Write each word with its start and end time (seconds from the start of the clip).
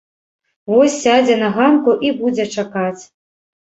Вось 0.71 0.95
сядзе 1.03 1.35
на 1.43 1.51
ганку 1.59 1.97
і 2.09 2.15
будзе 2.25 2.51
чакаць. 2.61 3.03